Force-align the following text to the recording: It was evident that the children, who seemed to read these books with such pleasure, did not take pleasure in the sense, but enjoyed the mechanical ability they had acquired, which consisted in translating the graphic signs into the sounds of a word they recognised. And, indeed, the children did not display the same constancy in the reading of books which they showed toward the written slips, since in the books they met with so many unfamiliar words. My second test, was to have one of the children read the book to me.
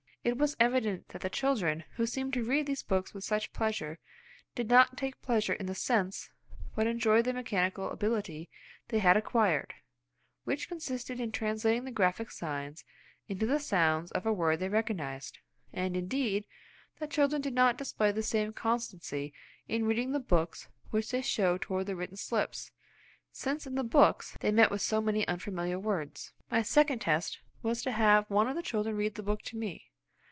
It 0.23 0.37
was 0.37 0.55
evident 0.59 1.07
that 1.09 1.21
the 1.23 1.31
children, 1.31 1.83
who 1.95 2.05
seemed 2.05 2.33
to 2.33 2.43
read 2.43 2.67
these 2.67 2.83
books 2.83 3.11
with 3.11 3.23
such 3.23 3.51
pleasure, 3.53 3.97
did 4.53 4.69
not 4.69 4.95
take 4.95 5.19
pleasure 5.23 5.53
in 5.53 5.65
the 5.65 5.73
sense, 5.73 6.29
but 6.75 6.85
enjoyed 6.85 7.25
the 7.25 7.33
mechanical 7.33 7.89
ability 7.89 8.47
they 8.89 8.99
had 8.99 9.17
acquired, 9.17 9.73
which 10.43 10.67
consisted 10.67 11.19
in 11.19 11.31
translating 11.31 11.85
the 11.85 11.91
graphic 11.91 12.29
signs 12.29 12.83
into 13.27 13.47
the 13.47 13.59
sounds 13.59 14.11
of 14.11 14.27
a 14.27 14.31
word 14.31 14.57
they 14.59 14.69
recognised. 14.69 15.39
And, 15.73 15.97
indeed, 15.97 16.45
the 16.99 17.07
children 17.07 17.41
did 17.41 17.55
not 17.55 17.75
display 17.79 18.11
the 18.11 18.21
same 18.21 18.53
constancy 18.53 19.33
in 19.67 19.81
the 19.81 19.87
reading 19.87 20.13
of 20.13 20.27
books 20.27 20.67
which 20.91 21.09
they 21.09 21.23
showed 21.23 21.63
toward 21.63 21.87
the 21.87 21.95
written 21.95 22.15
slips, 22.17 22.69
since 23.31 23.65
in 23.65 23.73
the 23.73 23.83
books 23.83 24.37
they 24.39 24.51
met 24.51 24.69
with 24.69 24.83
so 24.83 25.01
many 25.01 25.27
unfamiliar 25.27 25.79
words. 25.79 26.31
My 26.51 26.61
second 26.61 26.99
test, 26.99 27.39
was 27.63 27.81
to 27.81 27.91
have 27.91 28.29
one 28.29 28.47
of 28.47 28.55
the 28.55 28.61
children 28.61 28.95
read 28.97 29.15
the 29.15 29.23
book 29.23 29.41
to 29.45 29.57
me. 29.57 29.87